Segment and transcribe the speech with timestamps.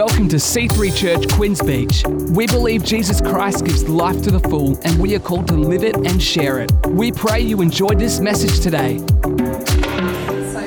[0.00, 2.04] Welcome to C3 Church Quinns Beach.
[2.30, 5.84] We believe Jesus Christ gives life to the full, and we are called to live
[5.84, 6.72] it and share it.
[6.86, 8.96] We pray you enjoyed this message today.
[8.96, 9.04] So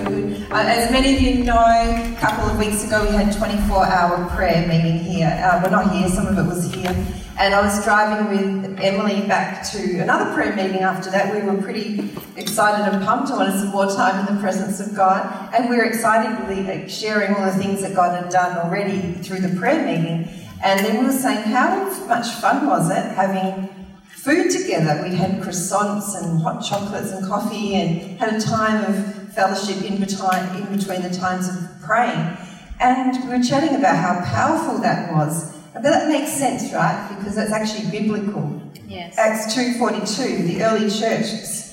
[0.06, 0.46] good.
[0.52, 4.30] Uh, as many of you know, a couple of weeks ago we had 24 hour
[4.36, 5.30] prayer meeting here.
[5.44, 7.23] Uh, we're not here, some of it was here.
[7.40, 11.34] And I was driving with Emily back to another prayer meeting after that.
[11.34, 13.32] We were pretty excited and pumped.
[13.32, 15.52] I wanted some more time in the presence of God.
[15.54, 19.60] And we were excitedly sharing all the things that God had done already through the
[19.60, 20.30] prayer meeting.
[20.64, 23.68] And then we were saying, how much fun was it having
[24.06, 25.02] food together?
[25.04, 30.00] We had croissants and hot chocolates and coffee and had a time of fellowship in
[30.00, 32.38] between, in between the times of praying.
[32.80, 37.16] And we were chatting about how powerful that was but that makes sense, right?
[37.18, 38.62] Because that's actually biblical.
[38.88, 39.18] Yes.
[39.18, 41.26] Acts 2.42, the early church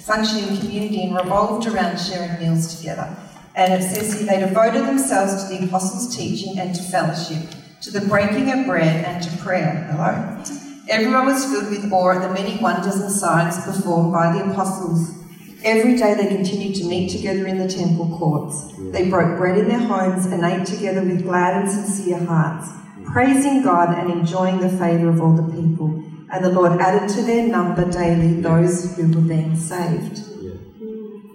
[0.05, 3.15] functioning community and revolved around sharing meals together.
[3.55, 7.43] And it says here, they devoted themselves to the apostles' teaching and to fellowship,
[7.83, 9.87] to the breaking of bread and to prayer.
[9.91, 10.43] Hello?
[10.89, 15.15] Everyone was filled with awe at the many wonders and signs performed by the apostles.
[15.63, 18.73] Every day they continued to meet together in the temple courts.
[18.93, 22.71] They broke bread in their homes and ate together with glad and sincere hearts
[23.13, 26.03] praising God and enjoying the favour of all the people.
[26.33, 30.23] And the Lord added to their number daily those who were being saved.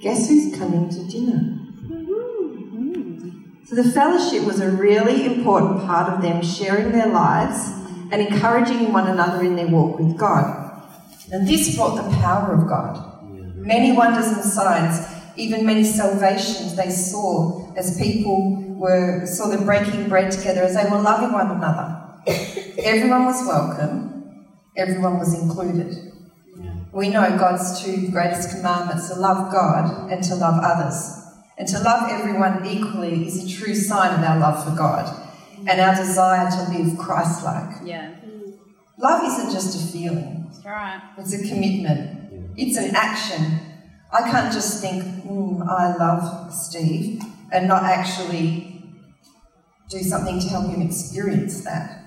[0.01, 1.59] Guess who's coming to dinner?
[3.65, 7.57] So the fellowship was a really important part of them sharing their lives
[8.11, 10.81] and encouraging one another in their walk with God.
[11.31, 13.25] And this brought the power of God.
[13.55, 20.09] Many wonders and signs, even many salvations they saw as people were saw them breaking
[20.09, 22.01] bread together as they were loving one another.
[22.83, 26.11] Everyone was welcome, everyone was included.
[26.91, 31.23] We know God's two greatest commandments to love God and to love others.
[31.57, 35.13] And to love everyone equally is a true sign of our love for God
[35.67, 37.75] and our desire to live Christ like.
[37.83, 38.15] Yeah.
[38.97, 41.01] Love isn't just a feeling, right.
[41.17, 43.59] it's a commitment, it's an action.
[44.13, 47.21] I can't just think, mm, I love Steve,
[47.55, 48.83] and not actually
[49.89, 52.01] do something to help him experience that.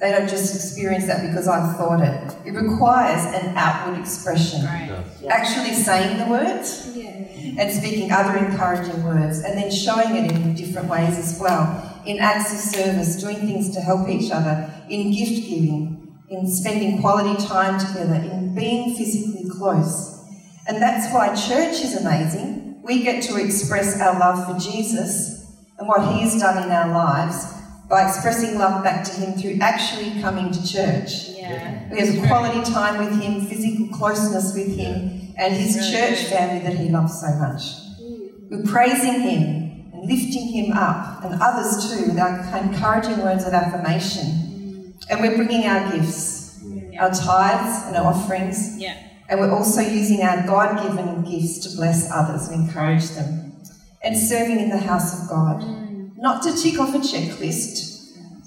[0.00, 2.36] They don't just experience that because I thought it.
[2.46, 4.64] It requires an outward expression.
[4.64, 5.04] Right.
[5.28, 10.88] Actually saying the words and speaking other encouraging words and then showing it in different
[10.88, 11.84] ways as well.
[12.06, 17.00] In acts of service, doing things to help each other, in gift giving, in spending
[17.00, 20.24] quality time together, in being physically close.
[20.68, 22.57] And that's why church is amazing.
[22.88, 25.44] We get to express our love for Jesus
[25.78, 27.52] and what he has done in our lives
[27.88, 31.28] by expressing love back to him through actually coming to church.
[31.36, 31.90] Yeah.
[31.92, 36.78] We have quality time with him, physical closeness with him, and his church family that
[36.78, 37.62] he loves so much.
[38.50, 43.52] We're praising him and lifting him up, and others too, with our encouraging words of
[43.52, 44.94] affirmation.
[45.10, 46.60] And we're bringing our gifts,
[46.98, 48.94] our tithes and our offerings, Yeah.
[49.28, 53.52] And we're also using our God given gifts to bless others and encourage them.
[54.02, 55.62] And serving in the house of God.
[56.16, 57.88] Not to tick off a checklist,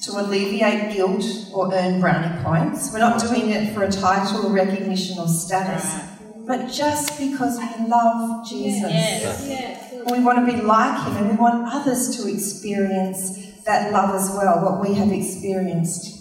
[0.04, 2.92] to alleviate guilt or earn brownie points.
[2.92, 6.02] We're not doing it for a title, recognition, or status,
[6.48, 8.92] but just because we love Jesus.
[8.92, 9.94] Yes.
[10.10, 14.32] We want to be like him and we want others to experience that love as
[14.32, 16.21] well, what we have experienced.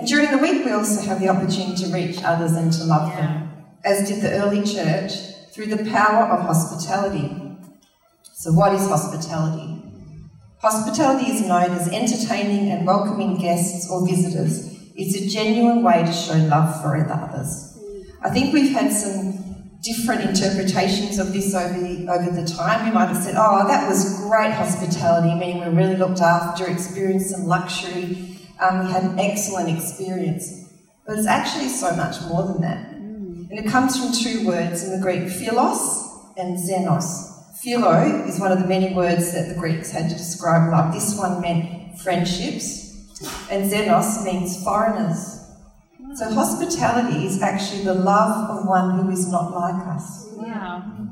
[0.00, 3.12] And during the week, we also have the opportunity to reach others and to love
[3.12, 3.50] them,
[3.84, 5.12] as did the early church,
[5.52, 7.58] through the power of hospitality.
[8.32, 9.82] So, what is hospitality?
[10.62, 14.74] Hospitality is known as entertaining and welcoming guests or visitors.
[14.96, 17.78] It's a genuine way to show love for others.
[18.22, 22.86] I think we've had some different interpretations of this over the, over the time.
[22.86, 27.28] We might have said, oh, that was great hospitality, meaning we really looked after, experienced
[27.28, 28.29] some luxury,
[28.60, 30.72] um, we had an excellent experience.
[31.06, 32.92] But it's actually so much more than that.
[32.92, 37.58] And it comes from two words in the Greek, philos and xenos.
[37.60, 40.94] Philo is one of the many words that the Greeks had to describe love.
[40.94, 43.18] This one meant friendships,
[43.50, 45.40] and xenos means foreigners.
[46.14, 50.28] So hospitality is actually the love of one who is not like us.
[50.32, 51.10] Wow.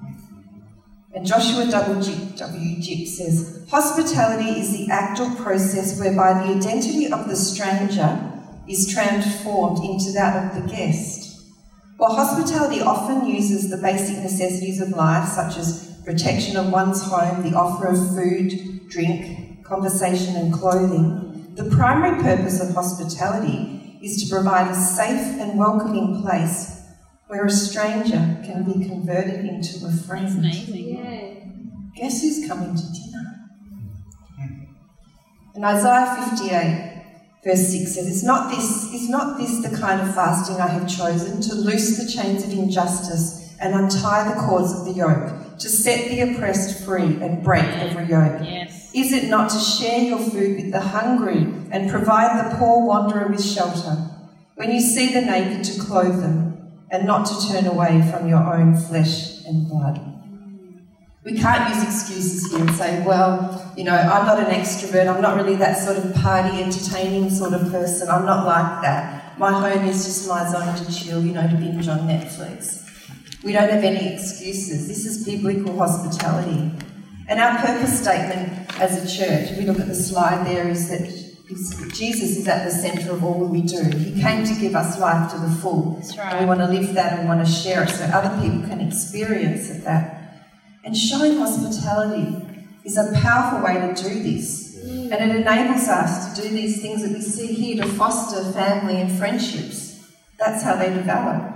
[1.14, 2.36] And Joshua W.
[2.36, 8.92] Jipp says, Hospitality is the act or process whereby the identity of the stranger is
[8.92, 11.46] transformed into that of the guest.
[11.96, 17.42] While hospitality often uses the basic necessities of life, such as protection of one's home,
[17.42, 24.34] the offer of food, drink, conversation, and clothing, the primary purpose of hospitality is to
[24.34, 26.77] provide a safe and welcoming place
[27.28, 30.38] where a stranger can be converted into a friend.
[30.38, 30.96] Amazing.
[30.96, 31.34] Yeah.
[31.94, 33.08] Guess who's coming to dinner?
[35.54, 37.04] In Isaiah 58,
[37.44, 40.88] verse 6 says, Is not this, is not this the kind of fasting I have
[40.88, 45.68] chosen to loose the chains of injustice and untie the cords of the yoke, to
[45.68, 48.40] set the oppressed free and break every yoke?
[48.42, 48.90] Yes.
[48.94, 51.38] Is it not to share your food with the hungry
[51.72, 53.96] and provide the poor wanderer with shelter?
[54.54, 56.47] When you see the naked, to clothe them,
[56.90, 60.00] and not to turn away from your own flesh and blood.
[61.24, 65.20] We can't use excuses here and say, well, you know, I'm not an extrovert, I'm
[65.20, 69.38] not really that sort of party entertaining sort of person, I'm not like that.
[69.38, 72.84] My home is just my zone to chill, you know, to binge on Netflix.
[73.44, 74.88] We don't have any excuses.
[74.88, 76.72] This is biblical hospitality.
[77.28, 80.88] And our purpose statement as a church, if we look at the slide there, is
[80.88, 83.82] that Jesus is at the centre of all we do.
[83.96, 85.94] He came to give us life to the full.
[85.94, 86.40] That's right.
[86.40, 89.70] We want to live that and want to share it so other people can experience
[89.70, 90.44] it that.
[90.84, 92.36] And showing hospitality
[92.84, 94.78] is a powerful way to do this.
[94.84, 95.12] Mm.
[95.12, 99.00] And it enables us to do these things that we see here to foster family
[99.00, 100.06] and friendships.
[100.38, 101.54] That's how they develop.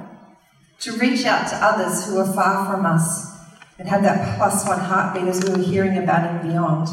[0.81, 3.31] To reach out to others who are far from us
[3.79, 6.89] and have that plus one heartbeat as we were hearing about and beyond.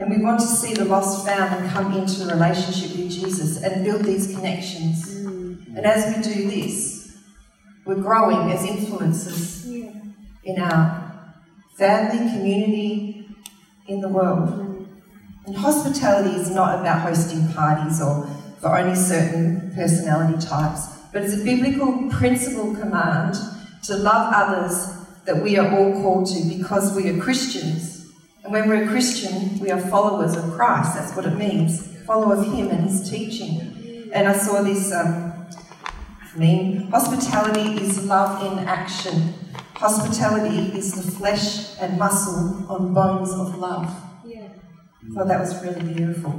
[0.00, 3.62] And we want to see the lost found and come into a relationship with Jesus
[3.62, 5.14] and build these connections.
[5.14, 5.76] Mm.
[5.76, 7.18] And as we do this,
[7.84, 9.66] we're growing as influencers
[10.42, 11.36] in our
[11.76, 13.28] family, community,
[13.88, 14.48] in the world.
[14.48, 14.86] Mm.
[15.44, 18.26] And hospitality is not about hosting parties or
[18.58, 23.34] for only certain personality types, but it's a biblical principle command
[23.82, 24.96] to love others
[25.26, 27.99] that we are all called to because we are Christians.
[28.42, 30.94] And when we're a Christian, we are followers of Christ.
[30.94, 31.86] That's what it means.
[32.04, 34.10] Follow of Him and His teaching.
[34.12, 35.46] And I saw this um,
[36.36, 36.90] meme.
[36.90, 39.34] Hospitality is love in action.
[39.74, 43.94] Hospitality is the flesh and muscle on bones of love.
[44.24, 44.48] Yeah.
[45.14, 46.34] So that was really beautiful.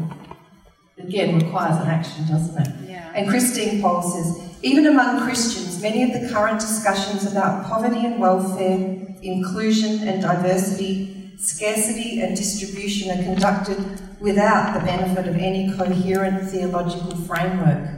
[0.97, 2.89] Again, requires an action, doesn't it?
[2.89, 3.11] Yeah.
[3.15, 8.19] And Christine Pohl says, even among Christians, many of the current discussions about poverty and
[8.19, 13.79] welfare, inclusion and diversity, scarcity and distribution are conducted
[14.19, 17.89] without the benefit of any coherent theological framework.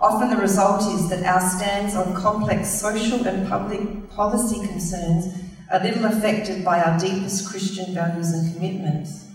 [0.00, 5.32] Often the result is that our stands on complex social and public policy concerns
[5.72, 9.26] are little affected by our deepest Christian values and commitments.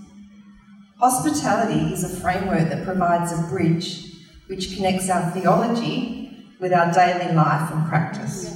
[0.99, 4.05] Hospitality is a framework that provides a bridge
[4.47, 8.53] which connects our theology with our daily life and practice.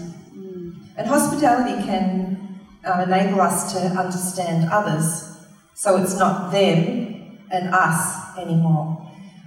[0.97, 2.32] And hospitality can
[2.85, 5.33] uh, enable us to understand others
[5.73, 8.99] so it's not them and us anymore.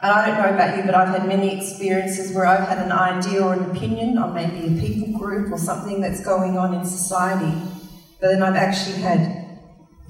[0.02, 2.92] And I don't know about you, but I've had many experiences where I've had an
[2.92, 6.84] idea or an opinion on maybe a people group or something that's going on in
[6.84, 7.52] society,
[8.20, 9.44] but then I've actually had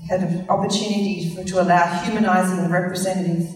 [0.08, 3.48] had an opportunity for, to allow humanising the representative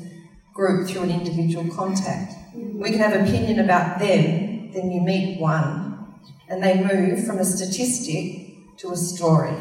[0.53, 2.35] group through an individual contact.
[2.55, 6.15] We can have opinion about them, then you meet one,
[6.49, 8.40] and they move from a statistic
[8.81, 9.55] to a story.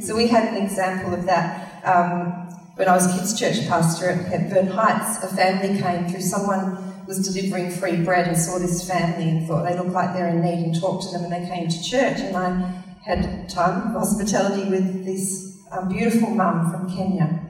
[0.00, 2.32] So we had an example of that um,
[2.76, 5.22] when I was kids' church pastor at Hepburn Heights.
[5.24, 9.64] A family came through, someone was delivering free bread and saw this family and thought
[9.68, 12.18] they look like they're in need and talked to them, and they came to church.
[12.20, 17.44] And I had time of hospitality with this um, beautiful mum from Kenya.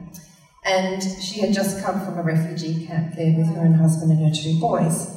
[0.64, 4.28] And she had just come from a refugee camp there with her and husband and
[4.28, 5.14] her two boys.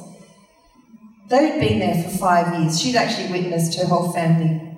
[1.28, 2.80] They'd been there for five years.
[2.80, 4.71] She'd actually witnessed her whole family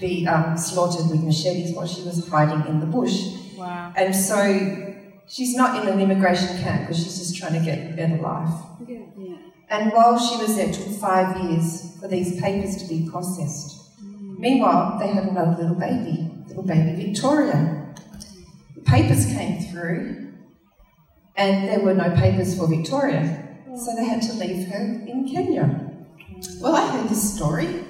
[0.00, 3.24] be um, slaughtered with machetes while she was hiding in the bush.
[3.56, 3.92] Wow.
[3.96, 4.94] And so
[5.28, 8.52] she's not in an immigration camp because she's just trying to get a better life.
[8.86, 9.36] Yeah.
[9.70, 13.76] And while she was there, it took five years for these papers to be processed.
[14.00, 17.94] Meanwhile, they had another little baby, little baby Victoria.
[18.74, 20.32] The papers came through,
[21.36, 23.46] and there were no papers for Victoria,
[23.76, 25.92] so they had to leave her in Kenya.
[26.60, 27.84] Well, I heard this story,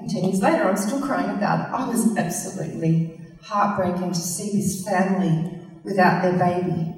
[0.00, 1.72] and 10 years later, I'm still crying about it.
[1.72, 6.90] I was absolutely heartbroken to see this family without their baby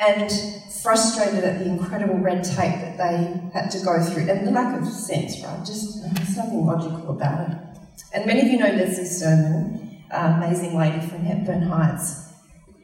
[0.00, 0.30] and
[0.82, 4.80] frustrated at the incredible red tape that they had to go through and the lack
[4.80, 5.58] of sense, right?
[5.66, 7.56] Just there's nothing logical about it.
[8.14, 12.32] And many of you know Leslie Sermon, uh, amazing lady from Hepburn Heights.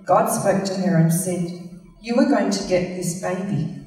[0.05, 1.49] God spoke to her and said,
[2.03, 3.84] You are going to get this baby.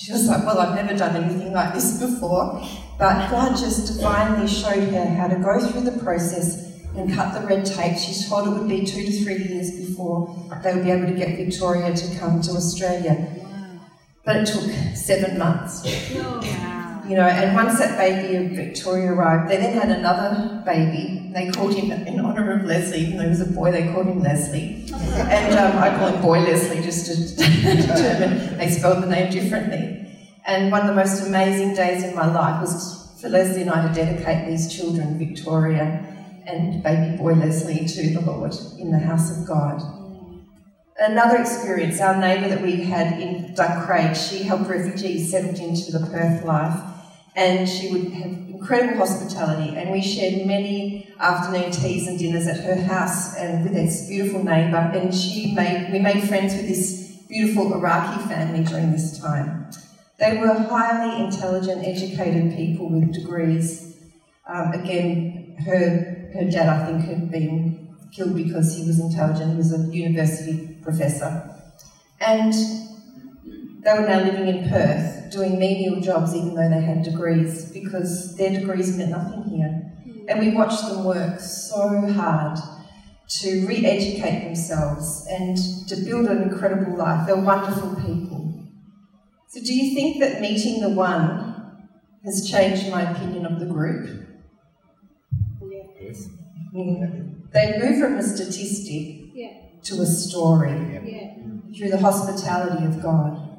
[0.00, 2.66] She was like, Well, I've never done anything like this before.
[2.98, 7.46] But God just divinely showed her how to go through the process and cut the
[7.46, 7.98] red tape.
[7.98, 11.12] She's told it would be two to three years before they would be able to
[11.12, 13.28] get Victoria to come to Australia.
[14.24, 15.82] But it took seven months.
[15.86, 17.02] Oh, wow.
[17.06, 21.19] You know, and once that baby of Victoria arrived, they then had another baby.
[21.32, 23.70] They called him in honour of Leslie, even though he was a boy.
[23.70, 27.46] They called him Leslie, and um, I call him Boy Leslie just to
[27.76, 30.06] determine they spelled the name differently.
[30.46, 33.86] And one of the most amazing days in my life was for Leslie and I
[33.86, 36.06] to dedicate these children, Victoria
[36.46, 39.80] and baby boy Leslie, to the Lord in the house of God.
[40.98, 46.06] Another experience, our neighbour that we had in Duncraig, she helped refugees settled into the
[46.10, 46.99] Perth life
[47.40, 52.60] and she would have incredible hospitality and we shared many afternoon teas and dinners at
[52.60, 57.00] her house and with this beautiful neighbour and she made we made friends with this
[57.30, 59.70] beautiful Iraqi family during this time.
[60.18, 63.96] They were highly intelligent, educated people with degrees.
[64.46, 69.52] Um, again, her, her dad, I think, had been killed because he was intelligent.
[69.52, 71.56] He was a university professor.
[72.20, 72.52] And
[73.82, 78.36] they were now living in Perth, doing menial jobs even though they had degrees, because
[78.36, 79.92] their degrees meant nothing here.
[80.28, 82.58] And we watched them work so hard
[83.40, 85.56] to re educate themselves and
[85.88, 87.26] to build an incredible life.
[87.26, 88.66] They're wonderful people.
[89.48, 91.88] So, do you think that meeting the one
[92.24, 94.26] has changed my opinion of the group?
[96.00, 96.28] Yes.
[96.74, 97.50] Mm.
[97.52, 99.48] They move from a statistic Yeah.
[99.82, 101.34] to a story Yeah.
[101.76, 103.49] through the hospitality of God.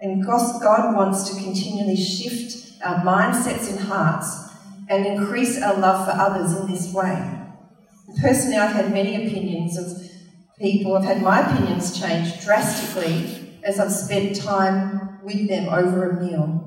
[0.00, 4.48] And God God wants to continually shift our mindsets and hearts
[4.88, 7.34] and increase our love for others in this way.
[8.20, 10.08] Personally, I've had many opinions of
[10.58, 10.96] people.
[10.96, 16.64] I've had my opinions change drastically as I've spent time with them over a meal.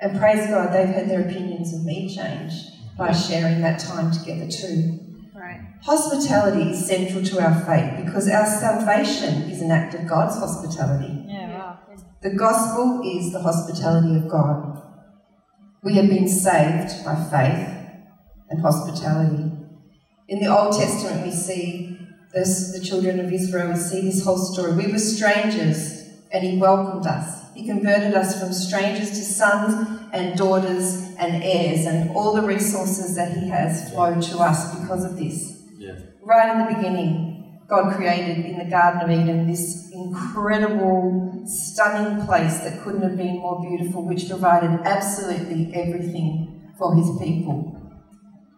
[0.00, 2.52] And praise God, they've had their opinions of me change
[2.96, 5.00] by sharing that time together too.
[5.34, 5.60] Right.
[5.82, 11.23] Hospitality is central to our faith because our salvation is an act of God's hospitality.
[12.24, 14.82] The gospel is the hospitality of God.
[15.82, 17.68] We have been saved by faith
[18.48, 19.52] and hospitality.
[20.28, 21.98] In the Old Testament, we see
[22.32, 24.72] this, the children of Israel, we see this whole story.
[24.72, 26.02] We were strangers
[26.32, 27.52] and He welcomed us.
[27.52, 33.16] He converted us from strangers to sons and daughters and heirs, and all the resources
[33.16, 35.62] that He has flow to us because of this.
[35.76, 35.98] Yeah.
[36.22, 37.33] Right in the beginning,
[37.68, 43.38] God created in the Garden of Eden this incredible, stunning place that couldn't have been
[43.38, 47.80] more beautiful, which provided absolutely everything for His people.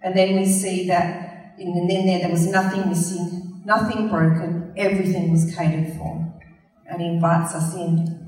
[0.02, 4.72] And then we see that in the then there, there was nothing missing, nothing broken,
[4.76, 6.40] everything was catered for.
[6.86, 8.26] And He invites us in.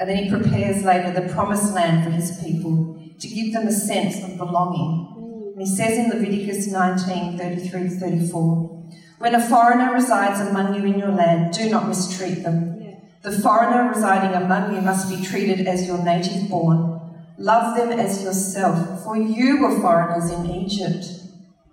[0.00, 3.72] And then he prepares later the promised land for his people to give them a
[3.72, 5.52] sense of belonging.
[5.52, 8.79] And he says in Leviticus 19 33 34,
[9.20, 12.96] When a foreigner resides among you in your land, do not mistreat them.
[13.20, 16.98] The foreigner residing among you must be treated as your native born.
[17.36, 21.04] Love them as yourself, for you were foreigners in Egypt.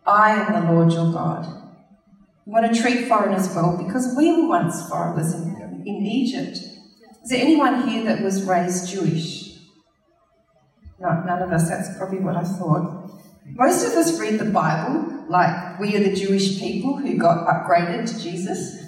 [0.05, 1.45] I am the Lord your God.
[2.45, 6.57] We want to treat foreigners well because we were once foreigners in, in Egypt.
[6.57, 9.59] Is there anyone here that was raised Jewish?
[10.99, 11.69] No, none of us.
[11.69, 13.09] That's probably what I thought.
[13.45, 18.07] Most of us read the Bible like we are the Jewish people who got upgraded
[18.07, 18.83] to Jesus.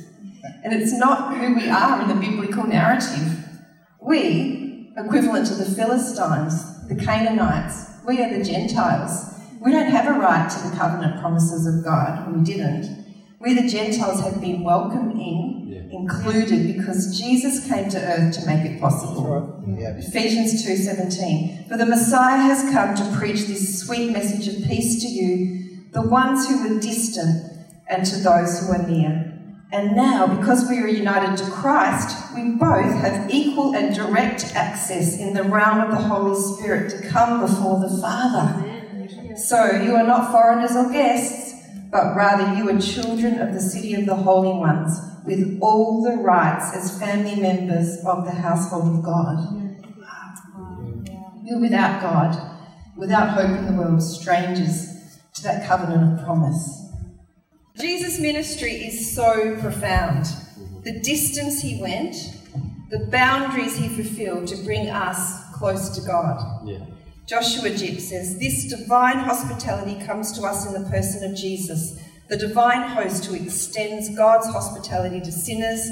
[0.64, 3.46] And it's not who we are in the biblical narrative.
[4.02, 9.36] We, equivalent to the Philistines, the Canaanites, we are the Gentiles.
[9.62, 12.34] We don't have a right to the covenant promises of God.
[12.34, 13.06] We didn't.
[13.40, 15.98] We, the Gentiles, have been welcomed in, Yeah.
[15.98, 19.62] included, because Jesus came to earth to make it possible.
[19.66, 19.80] Mm.
[19.80, 19.96] Yeah.
[19.98, 25.08] Ephesians 2:17 For the Messiah has come to preach this sweet message of peace to
[25.08, 25.59] you
[25.92, 27.52] the ones who were distant
[27.88, 29.26] and to those who are near.
[29.72, 35.20] And now because we are united to Christ we both have equal and direct access
[35.20, 38.66] in the realm of the Holy Spirit to come before the Father.
[39.36, 41.54] So you are not foreigners or guests
[41.92, 46.18] but rather you are children of the city of the holy ones with all the
[46.18, 49.38] rights as family members of the household of God.
[51.44, 52.60] You're without God,
[52.96, 54.89] without hope in the world, strangers
[55.36, 56.90] to that covenant of promise.
[57.80, 60.26] Jesus' ministry is so profound.
[60.84, 62.16] The distance he went,
[62.90, 66.68] the boundaries he fulfilled to bring us close to God.
[66.68, 66.86] Yeah.
[67.26, 72.38] Joshua Jipp says, This divine hospitality comes to us in the person of Jesus, the
[72.38, 75.90] divine host who extends God's hospitality to sinners,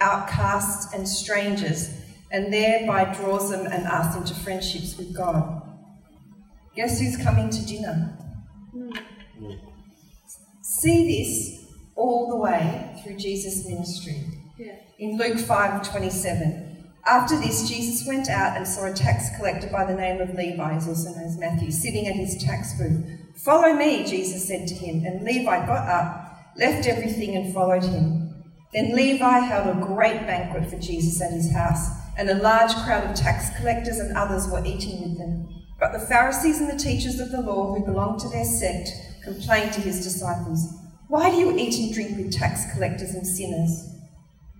[0.00, 1.90] outcasts, and strangers,
[2.30, 5.62] and thereby draws them and us into friendships with God.
[6.76, 8.16] Guess who's coming to dinner?
[10.62, 14.24] See this all the way through Jesus' ministry.
[14.58, 14.76] Yeah.
[14.98, 16.68] In Luke 5 27.
[17.06, 20.74] After this, Jesus went out and saw a tax collector by the name of Levi,
[20.74, 23.02] who's also known as Matthew, sitting at his tax booth.
[23.36, 25.04] Follow me, Jesus said to him.
[25.06, 28.44] And Levi got up, left everything, and followed him.
[28.74, 33.08] Then Levi held a great banquet for Jesus at his house, and a large crowd
[33.08, 35.57] of tax collectors and others were eating with them.
[35.78, 38.90] But the Pharisees and the teachers of the law who belonged to their sect
[39.22, 40.72] complained to his disciples,
[41.06, 43.88] Why do you eat and drink with tax collectors and sinners?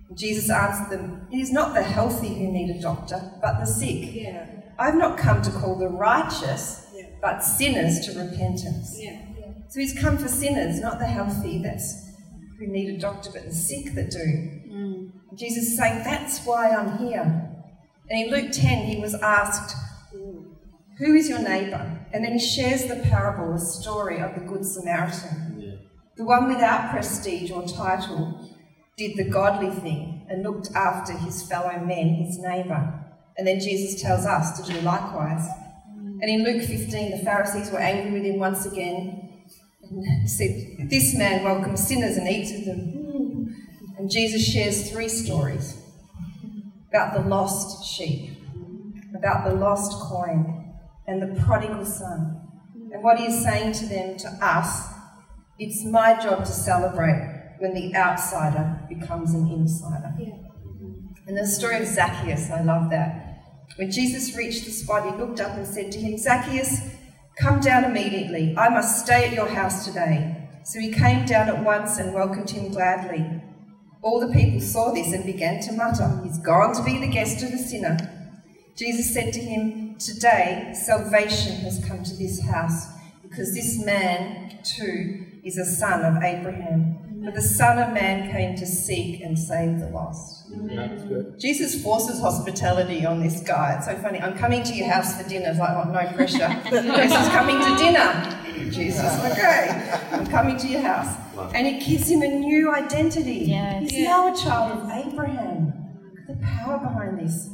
[0.09, 3.65] And Jesus answered them, It is not the healthy who need a doctor, but the
[3.65, 4.13] sick.
[4.13, 4.47] Yeah.
[4.77, 7.07] I've not come to call the righteous, Yeah.
[7.21, 8.97] but sinners to repentance.
[8.97, 9.25] Yeah.
[9.69, 12.09] So he's come for sinners, not the healthy that's
[12.57, 14.17] who need a doctor, but the sick that do.
[14.17, 15.11] Mm.
[15.35, 17.21] Jesus is saying, That's why I'm here.
[18.09, 19.75] And in Luke 10, he was asked,
[20.99, 21.99] Who is your neighbour?
[22.13, 25.49] And then he shares the parable, the story of the Good Samaritan.
[26.17, 28.49] The one without prestige or title
[28.97, 33.05] did the godly thing and looked after his fellow men, his neighbour.
[33.37, 35.47] And then Jesus tells us to do likewise.
[35.97, 36.19] Mm.
[36.21, 39.29] And in Luke 15, the Pharisees were angry with him once again
[39.89, 42.79] and said, This man welcomes sinners and eats with them.
[42.79, 43.97] Mm.
[43.97, 45.81] And Jesus shares three stories
[46.89, 48.31] about the lost sheep,
[49.15, 50.68] about the lost coin,
[51.09, 52.39] and the prodigal son.
[52.93, 54.87] And what he is saying to them, to us,
[55.57, 60.13] it's my job to celebrate when the outsider becomes an insider.
[61.27, 63.41] And the story of Zacchaeus, I love that.
[63.75, 66.79] When Jesus reached the spot, he looked up and said to him, Zacchaeus,
[67.37, 68.55] come down immediately.
[68.55, 70.47] I must stay at your house today.
[70.63, 73.41] So he came down at once and welcomed him gladly.
[74.03, 77.43] All the people saw this and began to mutter, He's gone to be the guest
[77.43, 77.97] of the sinner.
[78.77, 82.87] Jesus said to him, Today salvation has come to this house,
[83.21, 86.99] because this man too is a son of Abraham.
[87.25, 90.49] For the Son of Man came to seek and save the lost.
[91.37, 93.75] Jesus forces hospitality on this guy.
[93.75, 94.21] It's so funny.
[94.21, 95.49] I'm coming to your house for dinner.
[95.49, 96.47] It's like, oh, no pressure.
[96.69, 98.71] Jesus coming to dinner.
[98.71, 99.99] Jesus, okay.
[100.13, 101.13] I'm coming to your house.
[101.53, 103.45] And it gives him a new identity.
[103.47, 103.91] Yes.
[103.91, 105.73] He's now a child of Abraham.
[106.25, 107.49] The power behind this.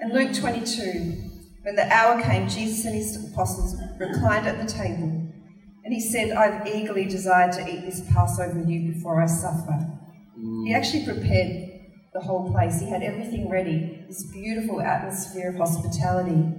[0.00, 1.33] And Luke 22,
[1.64, 5.32] when the hour came, Jesus and his apostles reclined at the table.
[5.82, 9.78] And he said, I've eagerly desired to eat this Passover with you before I suffer.
[10.36, 10.74] He mm.
[10.74, 11.70] actually prepared
[12.12, 12.80] the whole place.
[12.80, 16.52] He had everything ready, this beautiful atmosphere of hospitality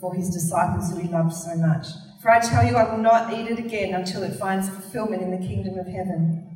[0.00, 1.88] for his disciples who he loved so much.
[2.22, 5.30] For I tell you, I will not eat it again until it finds fulfillment in
[5.30, 6.51] the kingdom of heaven.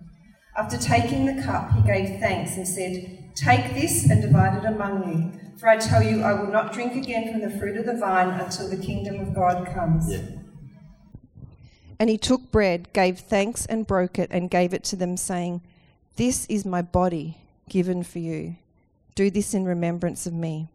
[0.56, 5.06] After taking the cup, he gave thanks and said, Take this and divide it among
[5.06, 5.58] you.
[5.58, 8.30] For I tell you, I will not drink again from the fruit of the vine
[8.40, 10.10] until the kingdom of God comes.
[11.98, 15.60] And he took bread, gave thanks, and broke it, and gave it to them, saying,
[16.16, 17.36] This is my body
[17.68, 18.56] given for you.
[19.14, 20.68] Do this in remembrance of me.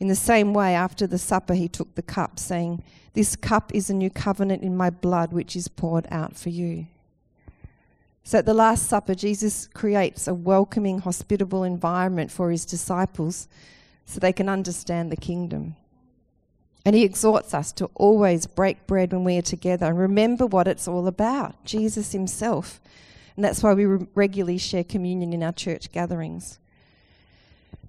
[0.00, 3.88] In the same way, after the supper, he took the cup, saying, This cup is
[3.88, 6.86] a new covenant in my blood, which is poured out for you.
[8.22, 13.48] So at the Last Supper, Jesus creates a welcoming, hospitable environment for his disciples
[14.04, 15.76] so they can understand the kingdom.
[16.84, 20.68] And he exhorts us to always break bread when we are together and remember what
[20.68, 22.80] it's all about Jesus himself.
[23.36, 26.58] And that's why we re- regularly share communion in our church gatherings.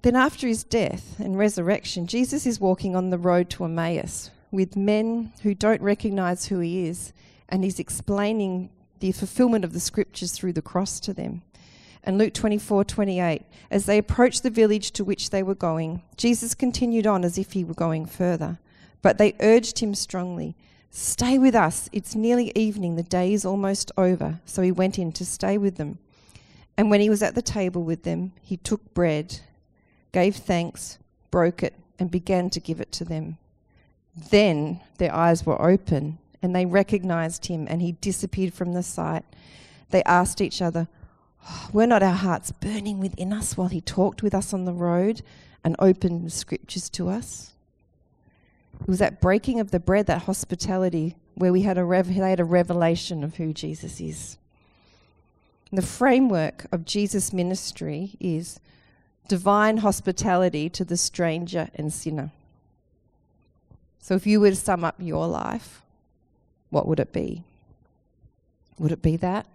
[0.02, 4.76] Then, after his death and resurrection, Jesus is walking on the road to Emmaus with
[4.76, 7.12] men who don't recognize who he is,
[7.48, 8.68] and he's explaining
[9.02, 11.42] the fulfillment of the scriptures through the cross to them.
[12.04, 16.54] And Luke 24 28, as they approached the village to which they were going, Jesus
[16.54, 18.60] continued on as if he were going further.
[19.02, 20.54] But they urged him strongly,
[20.94, 21.88] Stay with us.
[21.90, 22.94] It's nearly evening.
[22.94, 24.40] The day is almost over.
[24.44, 25.98] So he went in to stay with them.
[26.76, 29.40] And when he was at the table with them, he took bread,
[30.12, 30.98] gave thanks,
[31.30, 33.38] broke it, and began to give it to them.
[34.30, 39.24] Then their eyes were open, and they recognized him, and he disappeared from the sight.
[39.90, 40.88] They asked each other,
[41.48, 44.72] "Oh, Were not our hearts burning within us while he talked with us on the
[44.72, 45.22] road
[45.62, 47.52] and opened the scriptures to us?
[48.80, 52.40] It was that breaking of the bread, that hospitality, where we had a, rev- had
[52.40, 54.38] a revelation of who Jesus is.
[55.70, 58.60] The framework of Jesus' ministry is
[59.28, 62.32] divine hospitality to the stranger and sinner.
[63.98, 65.80] So, if you were to sum up your life,
[66.72, 67.44] what would it be?
[68.78, 69.46] Would it be that?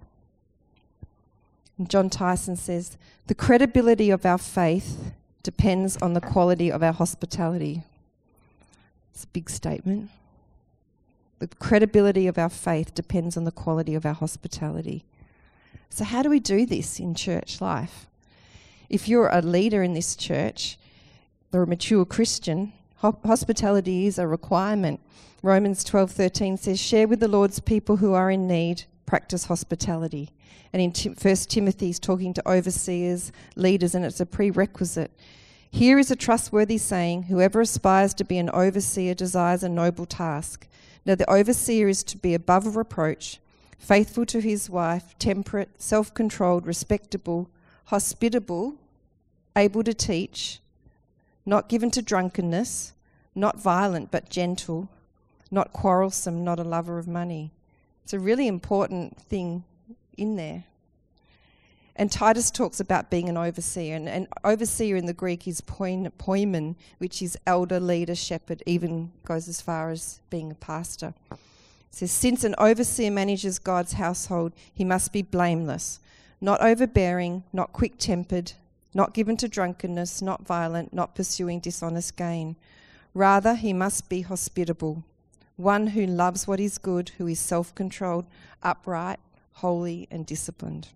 [1.79, 6.93] And John Tyson says, The credibility of our faith depends on the quality of our
[6.93, 7.81] hospitality.
[9.11, 10.11] It's a big statement.
[11.39, 15.03] The credibility of our faith depends on the quality of our hospitality.
[15.89, 18.05] So, how do we do this in church life?
[18.89, 20.77] If you're a leader in this church
[21.51, 24.99] or a mature Christian, hospitality is a requirement.
[25.43, 30.31] Romans 12:13 says, "Share with the Lord's people who are in need, practice hospitality."
[30.73, 35.11] And in Tim- 1 Timothy, he's talking to overseers, leaders, and it's a prerequisite.
[35.69, 40.67] Here is a trustworthy saying Whoever aspires to be an overseer desires a noble task.
[41.05, 43.39] Now, the overseer is to be above reproach,
[43.77, 47.49] faithful to his wife, temperate, self controlled, respectable,
[47.85, 48.75] hospitable,
[49.55, 50.59] able to teach,
[51.47, 52.93] not given to drunkenness,
[53.33, 54.89] not violent but gentle,
[55.49, 57.53] not quarrelsome, not a lover of money.
[58.03, 59.63] It's a really important thing
[60.17, 60.65] in there.
[61.95, 66.11] And Titus talks about being an overseer, and, and overseer in the Greek is poin,
[66.19, 71.13] poimen, which is elder, leader, shepherd, even goes as far as being a pastor.
[71.31, 71.37] It
[71.91, 75.99] says, Since an overseer manages God's household, he must be blameless,
[76.41, 78.51] not overbearing, not quick tempered,
[78.93, 82.55] not given to drunkenness, not violent, not pursuing dishonest gain.
[83.13, 85.03] Rather, he must be hospitable,
[85.55, 88.25] one who loves what is good, who is self controlled,
[88.63, 89.19] upright,
[89.53, 90.89] holy, and disciplined.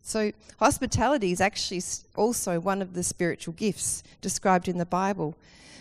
[0.00, 1.82] So, hospitality is actually
[2.16, 5.36] also one of the spiritual gifts described in the Bible.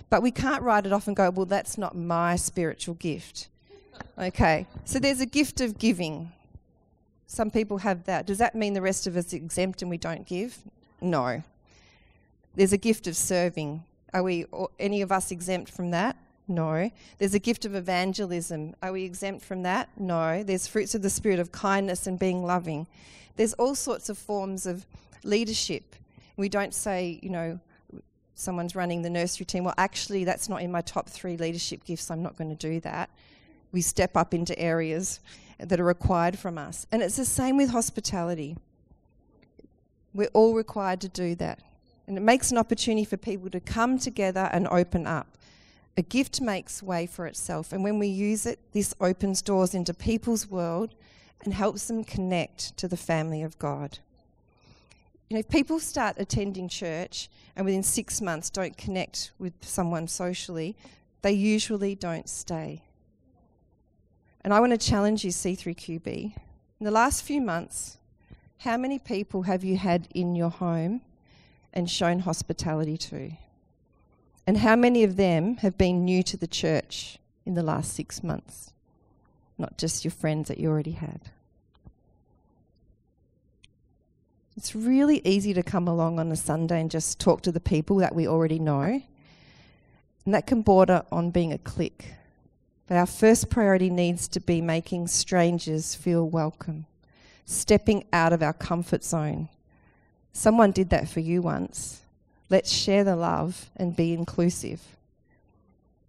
[0.10, 3.48] But we can't write it off and go, well, that's not my spiritual gift.
[4.18, 6.32] Okay, so there's a gift of giving.
[7.28, 8.28] Some people have that.
[8.28, 10.60] Does that mean the rest of us exempt and we don't give?
[11.02, 11.44] No.
[12.56, 13.84] There's a gift of serving.
[14.14, 14.46] Are we
[14.80, 16.16] any of us exempt from that?
[16.48, 16.92] No.
[17.18, 18.76] There's a gift of evangelism.
[18.84, 19.90] Are we exempt from that?
[19.98, 20.44] No.
[20.44, 22.88] There's fruits of the spirit of kindness and being loving.
[23.38, 24.86] There's all sorts of forms of
[25.24, 25.96] leadership.
[26.38, 27.60] We don't say, you know,
[28.36, 29.64] someone's running the nursery team.
[29.64, 32.12] Well, actually, that's not in my top three leadership gifts.
[32.12, 33.10] I'm not going to do that.
[33.72, 35.22] We step up into areas
[35.60, 36.86] that are required from us.
[36.92, 38.58] And it's the same with hospitality.
[40.14, 41.60] We're all required to do that.
[42.08, 45.38] And it makes an opportunity for people to come together and open up.
[45.98, 47.72] A gift makes way for itself.
[47.72, 50.96] And when we use it, this opens doors into people's world
[51.44, 54.00] and helps them connect to the family of God.
[55.30, 60.08] You know, if people start attending church and within six months don't connect with someone
[60.08, 60.76] socially,
[61.22, 62.82] they usually don't stay.
[64.44, 66.08] And I want to challenge you, C3QB.
[66.80, 67.98] In the last few months,
[68.62, 71.02] how many people have you had in your home
[71.74, 73.32] and shown hospitality to?
[74.46, 78.22] And how many of them have been new to the church in the last six
[78.22, 78.72] months?
[79.58, 81.22] Not just your friends that you already had.
[84.56, 87.98] It's really easy to come along on a Sunday and just talk to the people
[87.98, 89.02] that we already know.
[90.26, 92.14] And that can border on being a clique.
[92.86, 96.86] But our first priority needs to be making strangers feel welcome,
[97.46, 99.50] stepping out of our comfort zone.
[100.34, 102.02] Someone did that for you once.
[102.50, 104.82] Let's share the love and be inclusive.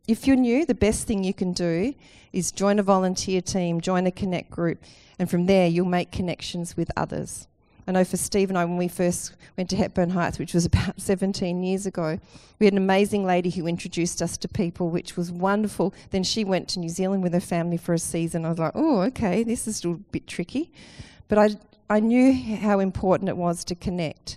[0.08, 1.94] If you're new, the best thing you can do
[2.32, 4.82] is join a volunteer team, join a connect group,
[5.18, 7.46] and from there you'll make connections with others.
[7.86, 10.64] I know for Steve and I, when we first went to Hepburn Heights, which was
[10.66, 12.18] about 17 years ago,
[12.58, 15.92] we had an amazing lady who introduced us to people, which was wonderful.
[16.10, 18.44] Then she went to New Zealand with her family for a season.
[18.44, 20.72] I was like, oh, okay, this is a bit tricky.
[21.32, 21.56] But
[21.88, 24.36] I, I knew how important it was to connect.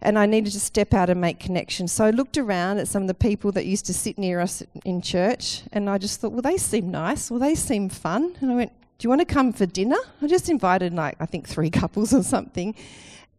[0.00, 1.90] And I needed to step out and make connections.
[1.90, 4.62] So I looked around at some of the people that used to sit near us
[4.84, 7.32] in church, and I just thought, well, they seem nice.
[7.32, 8.36] Well, they seem fun.
[8.40, 9.96] And I went, do you want to come for dinner?
[10.22, 12.76] I just invited, like, I think three couples or something.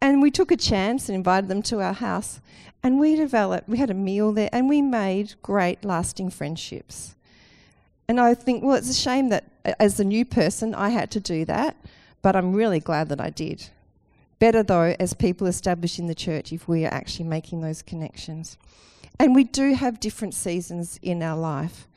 [0.01, 2.41] And we took a chance and invited them to our house.
[2.83, 7.15] And we developed, we had a meal there, and we made great, lasting friendships.
[8.09, 9.45] And I think, well, it's a shame that
[9.79, 11.77] as a new person, I had to do that,
[12.25, 13.69] but I'm really glad that I did.
[14.39, 18.57] Better, though, as people establish in the church, if we are actually making those connections.
[19.19, 21.87] And we do have different seasons in our life.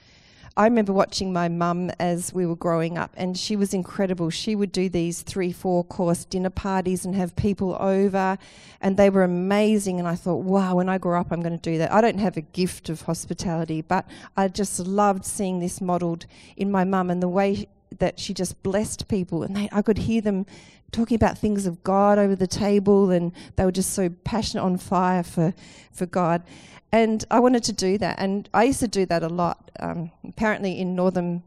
[0.54, 4.28] I remember watching my mum as we were growing up, and she was incredible.
[4.28, 8.36] She would do these three, four course dinner parties and have people over,
[8.82, 9.98] and they were amazing.
[9.98, 11.90] And I thought, wow, when I grow up, I'm going to do that.
[11.90, 16.26] I don't have a gift of hospitality, but I just loved seeing this modelled
[16.58, 17.66] in my mum and the way
[17.98, 20.46] that she just blessed people, and they, I could hear them
[20.92, 24.78] talking about things of God over the table, and they were just so passionate on
[24.78, 25.54] fire for,
[25.92, 26.42] for God.
[26.90, 29.70] And I wanted to do that, and I used to do that a lot.
[29.78, 31.42] Um, apparently, in Northern,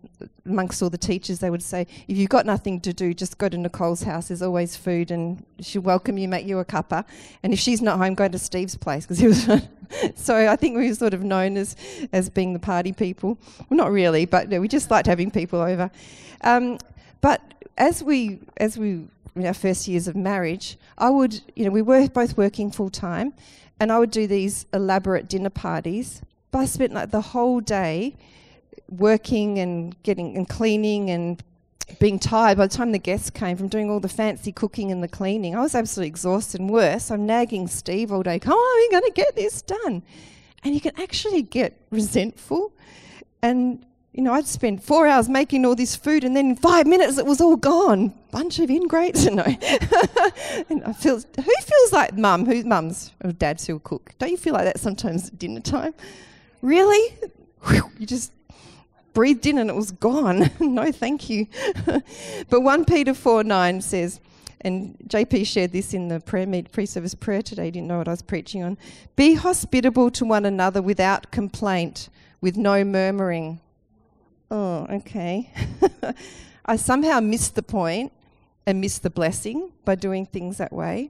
[0.45, 3.49] amongst all the teachers, they would say, "If you've got nothing to do, just go
[3.49, 4.27] to Nicole's house.
[4.27, 7.05] There's always food, and she'll welcome you, make you a cuppa.
[7.41, 9.49] And if she's not home, go to Steve's place because he was."
[10.15, 11.75] so I think we were sort of known as
[12.13, 13.39] as being the party people.
[13.67, 15.89] Well, not really, but we just liked having people over.
[16.41, 16.77] Um,
[17.21, 17.41] but
[17.79, 21.81] as we as we in our first years of marriage, I would, you know, we
[21.81, 23.33] were both working full time,
[23.79, 28.15] and I would do these elaborate dinner parties But I spent like the whole day
[28.89, 31.41] working and getting and cleaning and
[31.99, 35.01] being tired by the time the guests came from doing all the fancy cooking and
[35.01, 35.55] the cleaning.
[35.55, 37.09] I was absolutely exhausted and worse.
[37.09, 40.03] I'm nagging Steve all day, come on, we're going to get this done.
[40.63, 42.73] And you can actually get resentful.
[43.41, 46.85] And, you know, I'd spend four hours making all this food and then in five
[46.85, 48.13] minutes it was all gone.
[48.31, 49.25] Bunch of ingrates.
[49.31, 49.43] No.
[50.69, 52.45] and I feel, who feels like mum?
[52.45, 54.11] Who's mums or dads who cook?
[54.19, 55.93] Don't you feel like that sometimes at dinner time?
[56.61, 57.15] Really?
[57.97, 58.33] you just
[59.13, 60.51] breathed in and it was gone.
[60.59, 61.47] no, thank you.
[62.49, 64.19] but 1 Peter 4 9 says,
[64.61, 67.71] and JP shared this in the prayer meet, pre-service prayer today.
[67.71, 68.77] Didn't know what I was preaching on.
[69.15, 72.09] Be hospitable to one another without complaint,
[72.41, 73.59] with no murmuring.
[74.51, 75.49] Oh, okay.
[76.65, 78.11] I somehow missed the point
[78.65, 81.09] and missed the blessing by doing things that way.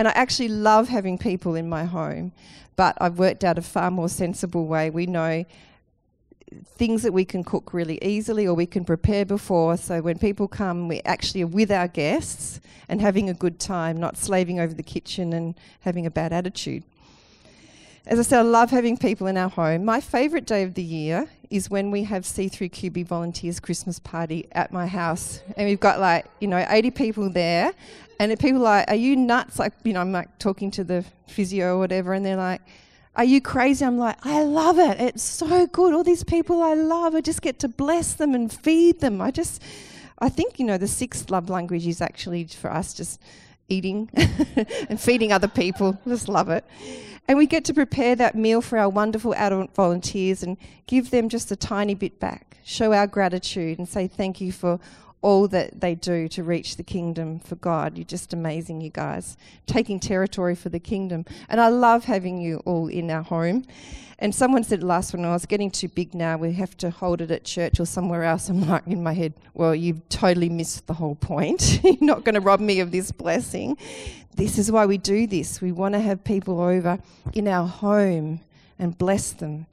[0.00, 2.32] And I actually love having people in my home,
[2.74, 4.90] but I've worked out a far more sensible way.
[4.90, 5.44] We know
[6.76, 9.76] things that we can cook really easily or we can prepare before.
[9.76, 13.96] So when people come, we actually are with our guests and having a good time,
[13.96, 16.82] not slaving over the kitchen and having a bad attitude.
[18.06, 19.84] As I said, I love having people in our home.
[19.84, 24.72] My favourite day of the year is when we have C3QB volunteers Christmas party at
[24.72, 25.40] my house.
[25.56, 27.72] And we've got like, you know, 80 people there.
[28.18, 29.58] And people are like, are you nuts?
[29.58, 32.62] Like, you know, I'm like talking to the physio or whatever, and they're like,
[33.14, 33.84] are you crazy?
[33.84, 35.00] I'm like, I love it.
[35.00, 35.94] It's so good.
[35.94, 39.20] All these people I love, I just get to bless them and feed them.
[39.20, 39.62] I just,
[40.18, 43.20] I think, you know, the sixth love language is actually for us just
[43.68, 44.10] eating
[44.88, 45.98] and feeding other people.
[46.06, 46.64] Just love it.
[47.28, 51.28] And we get to prepare that meal for our wonderful adult volunteers and give them
[51.28, 54.78] just a tiny bit back, show our gratitude and say thank you for
[55.26, 57.98] all that they do to reach the kingdom for God.
[57.98, 59.36] You're just amazing, you guys.
[59.66, 61.24] Taking territory for the kingdom.
[61.48, 63.64] And I love having you all in our home.
[64.20, 67.20] And someone said last one, I was getting too big now, we have to hold
[67.22, 68.48] it at church or somewhere else.
[68.48, 71.80] I'm like, in my head, well, you've totally missed the whole point.
[71.84, 73.76] You're not going to rob me of this blessing.
[74.36, 75.60] This is why we do this.
[75.60, 77.00] We want to have people over
[77.34, 78.42] in our home
[78.78, 79.66] and bless them.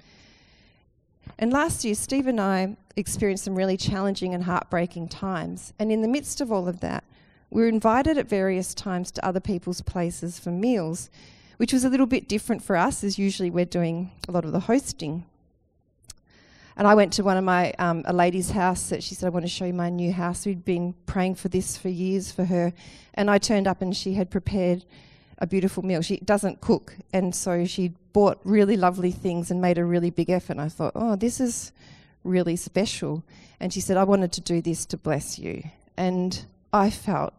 [1.37, 5.73] And last year, Steve and I experienced some really challenging and heartbreaking times.
[5.79, 7.03] And in the midst of all of that,
[7.49, 11.09] we were invited at various times to other people's places for meals,
[11.57, 14.51] which was a little bit different for us, as usually we're doing a lot of
[14.51, 15.25] the hosting.
[16.75, 19.29] And I went to one of my, um, a lady's house that she said, I
[19.29, 20.45] want to show you my new house.
[20.45, 22.73] We'd been praying for this for years for her.
[23.13, 24.83] And I turned up and she had prepared
[25.37, 26.01] a beautiful meal.
[26.01, 26.95] She doesn't cook.
[27.13, 30.53] And so she bought really lovely things and made a really big effort.
[30.53, 31.71] And I thought, oh, this is
[32.23, 33.23] really special.
[33.59, 35.63] And she said, I wanted to do this to bless you.
[35.97, 37.33] And I felt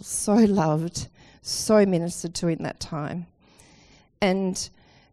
[0.00, 1.08] so loved,
[1.42, 3.26] so ministered to in that time.
[4.20, 4.68] And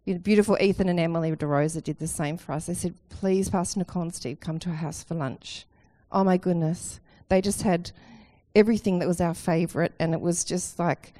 [0.05, 2.67] you know, beautiful Ethan and Emily DeRosa did the same for us.
[2.67, 5.65] They said, please, Pastor Nicole and Steve, come to our house for lunch.
[6.11, 6.99] Oh my goodness.
[7.27, 7.91] They just had
[8.55, 11.13] everything that was our favourite, and it was just like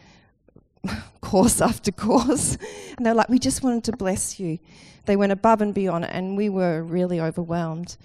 [1.22, 2.58] course after course.
[2.96, 4.60] And they're like, we just wanted to bless you.
[5.06, 7.98] They went above and beyond, and we were really overwhelmed.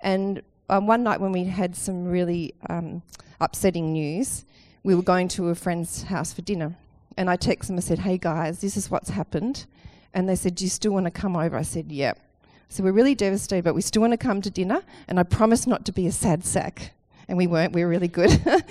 [0.00, 3.02] And um, one night when we had some really um,
[3.40, 4.44] upsetting news,
[4.82, 6.76] we were going to a friend's house for dinner.
[7.16, 9.66] And I texted them and said, hey guys, this is what's happened.
[10.14, 11.56] And they said, do you still want to come over?
[11.56, 12.20] I said, yep.
[12.68, 14.82] So we're really devastated, but we still want to come to dinner.
[15.08, 16.92] And I promised not to be a sad sack.
[17.28, 18.30] And we weren't, we were really good.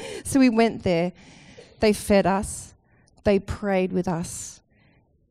[0.24, 1.12] so we went there.
[1.80, 2.75] They fed us
[3.26, 4.62] they prayed with us.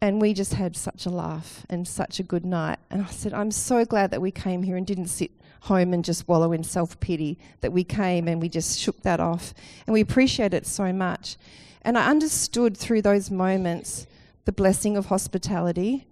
[0.00, 2.78] And we just had such a laugh and such a good night.
[2.90, 5.30] And I said, I'm so glad that we came here and didn't sit
[5.60, 9.18] home and just wallow in self pity, that we came and we just shook that
[9.18, 9.54] off.
[9.86, 11.38] And we appreciate it so much.
[11.80, 14.06] And I understood through those moments
[14.44, 16.06] the blessing of hospitality,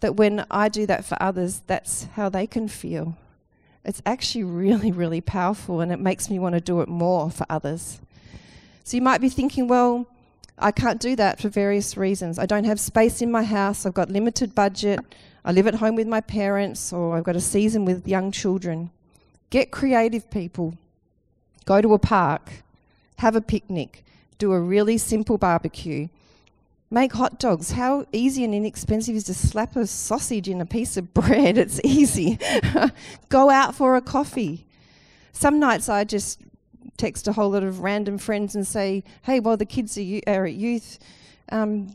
[0.00, 3.16] that when I do that for others, that's how they can feel.
[3.84, 7.44] It's actually really, really powerful, and it makes me want to do it more for
[7.50, 8.00] others.
[8.84, 10.06] So you might be thinking, well,
[10.58, 12.38] I can't do that for various reasons.
[12.38, 15.00] I don't have space in my house, I've got limited budget,
[15.44, 18.90] I live at home with my parents, or I've got a season with young children.
[19.50, 20.74] Get creative, people.
[21.64, 22.64] Go to a park,
[23.18, 24.04] have a picnic,
[24.38, 26.08] do a really simple barbecue.
[26.90, 27.72] Make hot dogs.
[27.72, 31.58] How easy and inexpensive is to slap a sausage in a piece of bread?
[31.58, 32.38] It's easy.
[33.28, 34.66] Go out for a coffee.
[35.32, 36.40] Some nights I just
[36.98, 40.44] text a whole lot of random friends and say, hey, while the kids are, are
[40.44, 40.98] at youth,
[41.50, 41.94] um,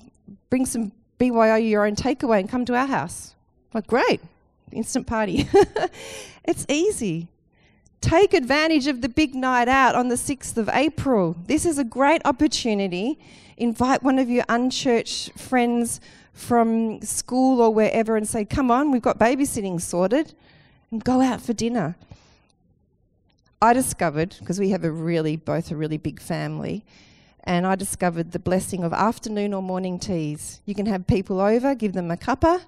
[0.50, 3.36] bring some BYO your own takeaway and come to our house.
[3.74, 4.22] Like, great,
[4.72, 5.48] instant party.
[6.44, 7.28] it's easy.
[8.02, 11.38] Take advantage of the big night out on the 6th of April.
[11.48, 13.20] This is a great opportunity.
[13.58, 16.02] Invite one of your unchurched friends
[16.34, 20.34] from school or wherever and say, Come on, we've got babysitting sorted,
[20.92, 21.96] and go out for dinner.
[23.64, 26.84] I discovered, because we have a really, both a really big family,
[27.46, 30.60] and I discovered the blessing of afternoon or morning teas.
[30.66, 32.60] You can have people over, give them a cuppa,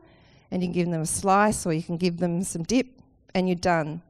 [0.51, 2.87] and you can give them a slice, or you can give them some dip,
[3.33, 4.03] and you're done.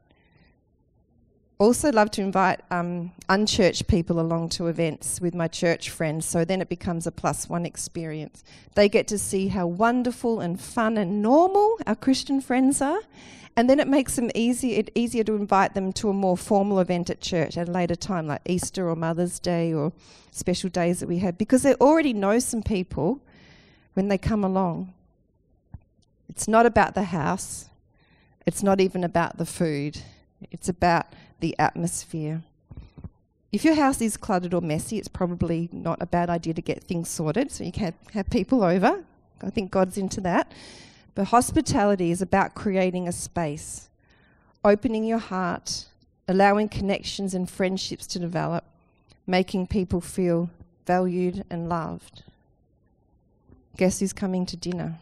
[1.57, 6.43] Also, love to invite um, unchurched people along to events with my church friends, so
[6.43, 8.43] then it becomes a plus one experience.
[8.73, 12.99] They get to see how wonderful and fun and normal our Christian friends are,
[13.55, 16.81] and then it makes them easy, it easier to invite them to a more formal
[16.81, 19.93] event at church at a later time, like Easter or Mother's Day or
[20.31, 23.21] special days that we have, because they already know some people
[23.93, 24.93] when they come along.
[26.27, 27.69] It's not about the house,
[28.45, 30.01] it's not even about the food,
[30.51, 31.05] it's about
[31.39, 32.43] the atmosphere.
[33.51, 36.83] If your house is cluttered or messy, it's probably not a bad idea to get
[36.83, 39.03] things sorted so you can have people over.
[39.41, 40.51] I think God's into that.
[41.13, 43.89] But hospitality is about creating a space,
[44.63, 45.85] opening your heart,
[46.27, 48.65] allowing connections and friendships to develop,
[49.25, 50.49] making people feel
[50.85, 52.23] valued and loved.
[53.77, 54.97] Guess who's coming to dinner?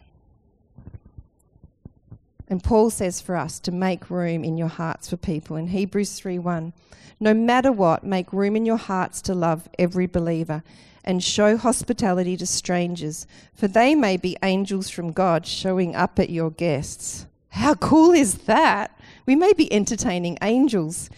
[2.48, 6.20] And Paul says for us to make room in your hearts for people in Hebrews
[6.20, 6.74] 3:1.
[7.20, 10.64] No matter what, make room in your hearts to love every believer
[11.04, 16.30] and show hospitality to strangers, for they may be angels from God showing up at
[16.30, 17.26] your guests.
[17.50, 18.98] How cool is that?
[19.26, 21.10] We may be entertaining angels.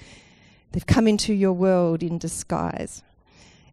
[0.72, 3.04] They've come into your world in disguise.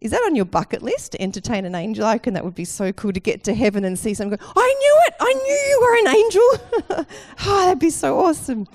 [0.02, 2.04] Is that on your bucket list to entertain an angel?
[2.04, 4.44] I reckon that would be so cool to get to heaven and see someone go,
[4.56, 5.14] I knew it!
[5.20, 7.06] I knew you were an angel!
[7.46, 8.66] oh, that'd be so awesome.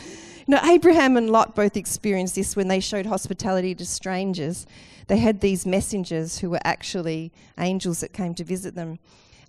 [0.47, 4.65] You know, Abraham and Lot both experienced this when they showed hospitality to strangers.
[5.07, 8.97] They had these messengers who were actually angels that came to visit them.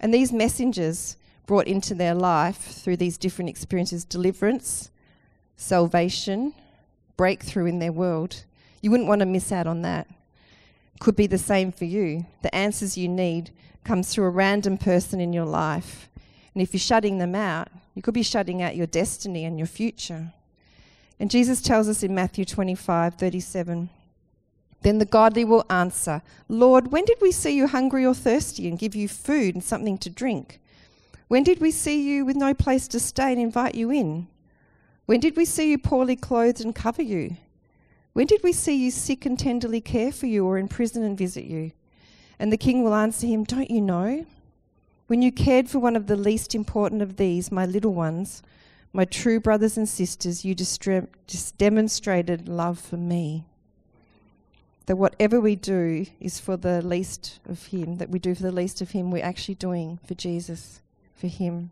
[0.01, 4.91] And these messengers brought into their life through these different experiences deliverance,
[5.55, 6.55] salvation,
[7.17, 8.43] breakthrough in their world.
[8.83, 10.09] You wouldn't want to miss out on that
[10.99, 12.27] could be the same for you.
[12.43, 13.51] The answers you need
[13.85, 16.09] comes through a random person in your life.
[16.55, 19.67] And if you're shutting them out, you could be shutting out your destiny and your
[19.67, 20.33] future.
[21.21, 23.91] And Jesus tells us in Matthew 25, 37,
[24.83, 28.79] then the godly will answer, Lord, when did we see you hungry or thirsty and
[28.79, 30.61] give you food and something to drink?
[31.27, 34.29] When did we see you with no place to stay and invite you in?
[35.07, 37.37] When did we see you poorly clothed and cover you?
[38.19, 41.17] When did we see you sick and tenderly care for you, or in prison and
[41.17, 41.71] visit you?
[42.41, 44.27] And the king will answer him, Don't you know?
[45.07, 48.43] When you cared for one of the least important of these, my little ones,
[48.93, 53.45] my true brothers and sisters, you just demonstrated love for me.
[54.87, 58.51] That whatever we do is for the least of Him, that we do for the
[58.51, 60.81] least of Him, we're actually doing for Jesus,
[61.15, 61.71] for Him.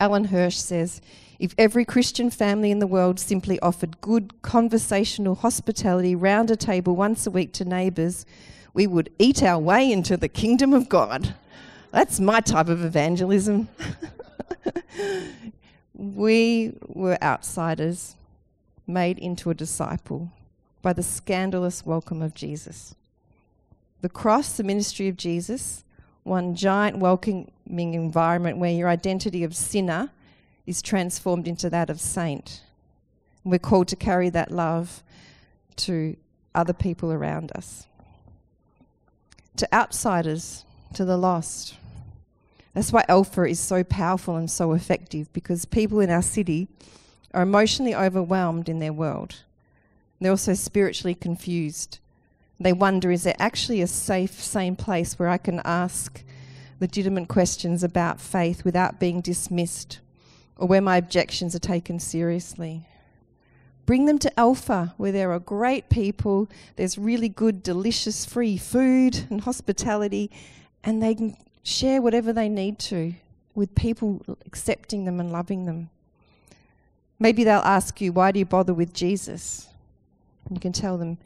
[0.00, 1.02] Alan Hirsch says
[1.38, 6.96] if every Christian family in the world simply offered good conversational hospitality round a table
[6.96, 8.26] once a week to neighbours,
[8.74, 11.34] we would eat our way into the kingdom of God.
[11.92, 13.68] That's my type of evangelism.
[15.94, 18.16] we were outsiders
[18.86, 20.32] made into a disciple
[20.82, 22.96] by the scandalous welcome of Jesus.
[24.00, 25.84] The cross, the ministry of Jesus,
[26.24, 30.10] one giant welcoming environment where your identity of sinner
[30.68, 32.60] is transformed into that of saint.
[33.42, 35.02] We're called to carry that love
[35.76, 36.14] to
[36.54, 37.86] other people around us,
[39.56, 41.74] to outsiders, to the lost.
[42.74, 46.68] That's why Alpha is so powerful and so effective because people in our city
[47.32, 49.36] are emotionally overwhelmed in their world.
[50.20, 51.98] They're also spiritually confused.
[52.60, 56.22] They wonder is there actually a safe, same place where I can ask
[56.78, 60.00] legitimate questions about faith without being dismissed
[60.58, 62.86] or where my objections are taken seriously?
[63.86, 69.26] Bring them to Alpha, where there are great people, there's really good, delicious, free food
[69.30, 70.30] and hospitality,
[70.84, 73.14] and they can share whatever they need to
[73.54, 75.88] with people accepting them and loving them.
[77.18, 79.68] Maybe they'll ask you, Why do you bother with Jesus?
[80.50, 81.18] You can tell them,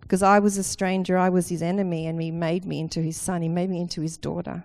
[0.00, 3.16] Because I was a stranger, I was his enemy, and he made me into his
[3.16, 4.64] son, he made me into his daughter.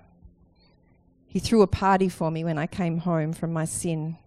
[1.28, 4.18] He threw a party for me when I came home from my sin.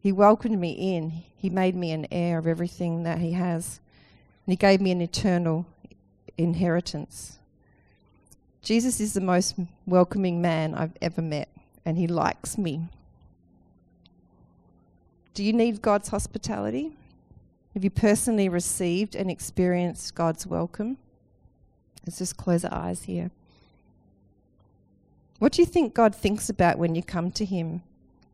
[0.00, 1.22] He welcomed me in.
[1.36, 3.80] He made me an heir of everything that He has.
[4.46, 5.66] And He gave me an eternal
[6.36, 7.38] inheritance.
[8.62, 9.54] Jesus is the most
[9.86, 11.48] welcoming man I've ever met,
[11.84, 12.88] and He likes me.
[15.32, 16.92] Do you need God's hospitality?
[17.74, 20.98] Have you personally received and experienced God's welcome?
[22.04, 23.30] Let's just close our eyes here.
[25.40, 27.82] What do you think God thinks about when you come to Him?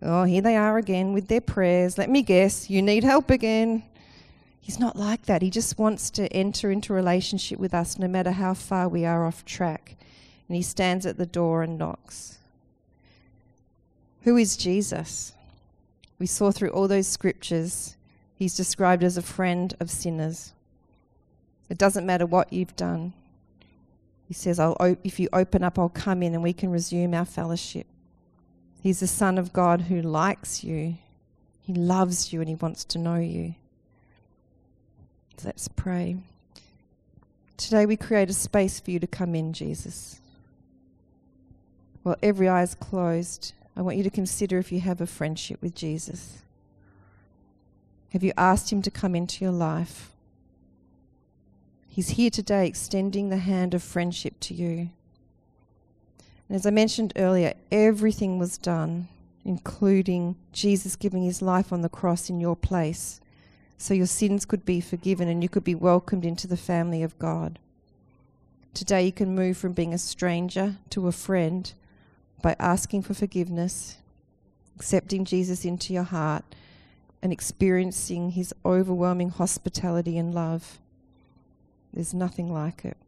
[0.02, 1.96] Oh, here they are again with their prayers.
[1.96, 3.84] Let me guess, you need help again.
[4.60, 5.40] He's not like that.
[5.40, 9.24] He just wants to enter into relationship with us no matter how far we are
[9.24, 9.94] off track.
[10.48, 12.38] And He stands at the door and knocks.
[14.22, 15.32] Who is Jesus?
[16.18, 17.96] We saw through all those scriptures,
[18.34, 20.54] He's described as a friend of sinners.
[21.70, 23.12] It doesn't matter what you've done.
[24.28, 24.60] He says,
[25.04, 27.86] if you open up, I'll come in and we can resume our fellowship.
[28.82, 30.96] He's the Son of God who likes you.
[31.62, 33.54] He loves you and he wants to know you.
[35.44, 36.16] Let's pray.
[37.56, 40.20] Today we create a space for you to come in, Jesus.
[42.02, 45.60] While every eye is closed, I want you to consider if you have a friendship
[45.62, 46.42] with Jesus.
[48.10, 50.10] Have you asked him to come into your life?
[51.96, 54.90] He's here today extending the hand of friendship to you.
[56.46, 59.08] And as I mentioned earlier, everything was done,
[59.46, 63.22] including Jesus giving his life on the cross in your place,
[63.78, 67.18] so your sins could be forgiven and you could be welcomed into the family of
[67.18, 67.58] God.
[68.74, 71.72] Today, you can move from being a stranger to a friend
[72.42, 73.96] by asking for forgiveness,
[74.78, 76.44] accepting Jesus into your heart,
[77.22, 80.78] and experiencing his overwhelming hospitality and love.
[81.96, 82.98] There's nothing like it.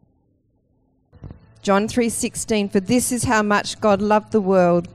[1.61, 4.89] John 3:16 For this is how much God loved the world.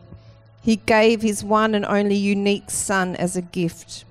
[0.64, 4.04] He gave his one and only unique son as a gift.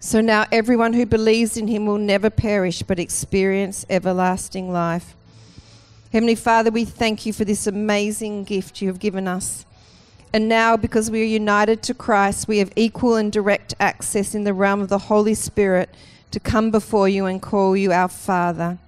[0.00, 5.16] So now everyone who believes in him will never perish but experience everlasting life.
[6.12, 9.64] Heavenly Father, we thank you for this amazing gift you have given us.
[10.30, 14.44] And now, because we are united to Christ, we have equal and direct access in
[14.44, 15.88] the realm of the Holy Spirit
[16.32, 18.78] to come before you and call you our Father.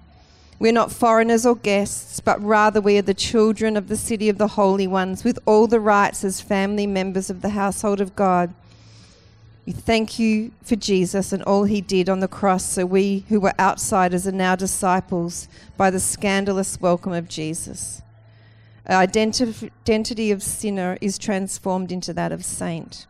[0.63, 4.37] We're not foreigners or guests, but rather we are the children of the city of
[4.37, 8.53] the holy ones, with all the rights as family members of the household of God.
[9.65, 13.41] We thank you for Jesus and all he did on the cross, so we who
[13.41, 18.01] were outsiders are now disciples by the scandalous welcome of Jesus.
[18.87, 23.05] Our identity of sinner is transformed into that of saint.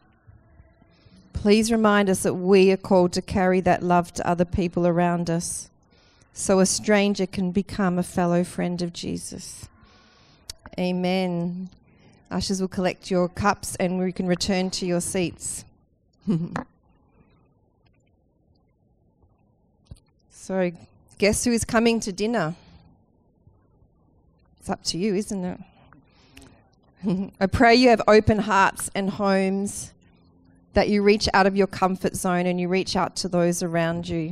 [1.33, 5.29] Please remind us that we are called to carry that love to other people around
[5.29, 5.69] us
[6.33, 9.69] so a stranger can become a fellow friend of Jesus.
[10.79, 11.69] Amen.
[12.31, 15.63] Ushers will collect your cups and we can return to your seats.
[20.31, 20.71] so,
[21.19, 22.55] guess who is coming to dinner?
[24.59, 25.59] It's up to you, isn't it?
[27.39, 29.93] I pray you have open hearts and homes,
[30.73, 34.07] that you reach out of your comfort zone and you reach out to those around
[34.09, 34.31] you.